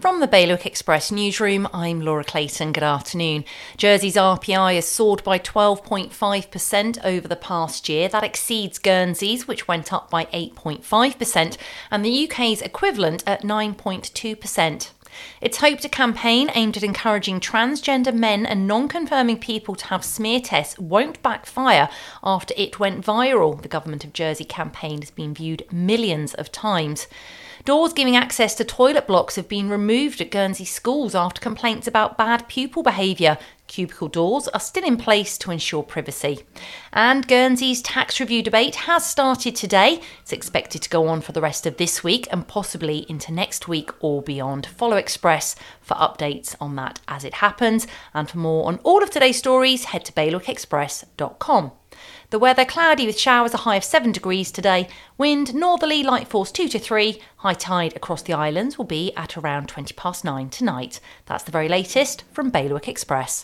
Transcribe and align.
From 0.00 0.20
the 0.20 0.28
Bailiwick 0.28 0.64
Express 0.64 1.10
newsroom, 1.10 1.66
I'm 1.74 2.00
Laura 2.00 2.22
Clayton. 2.22 2.72
Good 2.72 2.84
afternoon. 2.84 3.44
Jersey's 3.76 4.14
RPI 4.14 4.76
has 4.76 4.86
soared 4.86 5.24
by 5.24 5.40
12.5% 5.40 7.04
over 7.04 7.26
the 7.26 7.34
past 7.34 7.88
year. 7.88 8.08
That 8.08 8.22
exceeds 8.22 8.78
Guernsey's, 8.78 9.48
which 9.48 9.66
went 9.66 9.92
up 9.92 10.08
by 10.08 10.26
8.5%, 10.26 11.56
and 11.90 12.04
the 12.04 12.30
UK's 12.30 12.62
equivalent 12.62 13.24
at 13.26 13.42
9.2%. 13.42 14.90
It's 15.40 15.58
hoped 15.58 15.84
a 15.84 15.88
campaign 15.88 16.48
aimed 16.54 16.76
at 16.76 16.84
encouraging 16.84 17.40
transgender 17.40 18.14
men 18.14 18.46
and 18.46 18.68
non 18.68 18.86
confirming 18.86 19.40
people 19.40 19.74
to 19.74 19.86
have 19.86 20.04
smear 20.04 20.40
tests 20.40 20.78
won't 20.78 21.20
backfire 21.24 21.88
after 22.22 22.54
it 22.56 22.78
went 22.78 23.04
viral. 23.04 23.60
The 23.60 23.66
Government 23.66 24.04
of 24.04 24.12
Jersey 24.12 24.44
campaign 24.44 25.00
has 25.02 25.10
been 25.10 25.34
viewed 25.34 25.64
millions 25.72 26.34
of 26.34 26.52
times. 26.52 27.08
Doors 27.64 27.92
giving 27.92 28.16
access 28.16 28.54
to 28.54 28.64
toilet 28.64 29.06
blocks 29.06 29.36
have 29.36 29.48
been 29.48 29.68
removed 29.68 30.20
at 30.20 30.30
Guernsey 30.30 30.64
schools 30.64 31.14
after 31.14 31.40
complaints 31.40 31.86
about 31.86 32.16
bad 32.16 32.48
pupil 32.48 32.82
behaviour. 32.82 33.36
Cubicle 33.66 34.08
doors 34.08 34.48
are 34.48 34.60
still 34.60 34.84
in 34.84 34.96
place 34.96 35.36
to 35.38 35.50
ensure 35.50 35.82
privacy. 35.82 36.40
And 36.92 37.28
Guernsey's 37.28 37.82
tax 37.82 38.18
review 38.18 38.42
debate 38.42 38.74
has 38.74 39.04
started 39.04 39.54
today. 39.54 40.00
It's 40.22 40.32
expected 40.32 40.82
to 40.82 40.88
go 40.88 41.06
on 41.08 41.20
for 41.20 41.32
the 41.32 41.42
rest 41.42 41.66
of 41.66 41.76
this 41.76 42.02
week 42.02 42.26
and 42.30 42.48
possibly 42.48 43.04
into 43.10 43.32
next 43.32 43.68
week 43.68 43.90
or 44.00 44.22
beyond. 44.22 44.66
Follow 44.66 44.96
Express 44.96 45.54
for 45.82 45.94
updates 45.94 46.56
on 46.60 46.76
that 46.76 47.00
as 47.08 47.24
it 47.24 47.34
happens. 47.34 47.86
And 48.14 48.30
for 48.30 48.38
more 48.38 48.66
on 48.66 48.78
all 48.84 49.02
of 49.02 49.10
today's 49.10 49.38
stories, 49.38 49.86
head 49.86 50.04
to 50.06 50.12
bailiwickexpress.com. 50.12 51.72
The 52.30 52.38
weather 52.38 52.64
cloudy 52.64 53.06
with 53.06 53.18
showers, 53.18 53.54
a 53.54 53.58
high 53.58 53.76
of 53.76 53.84
7 53.84 54.12
degrees 54.12 54.50
today. 54.50 54.88
Wind 55.16 55.54
northerly, 55.54 56.02
light 56.02 56.28
force 56.28 56.52
2 56.52 56.68
to 56.68 56.78
3. 56.78 57.20
High 57.38 57.54
tide 57.54 57.96
across 57.96 58.22
the 58.22 58.32
islands 58.32 58.76
will 58.76 58.84
be 58.84 59.12
at 59.16 59.36
around 59.36 59.68
20 59.68 59.94
past 59.94 60.24
9 60.24 60.50
tonight. 60.50 61.00
That's 61.26 61.44
the 61.44 61.52
very 61.52 61.68
latest 61.68 62.24
from 62.32 62.50
Bailiwick 62.50 62.88
Express. 62.88 63.36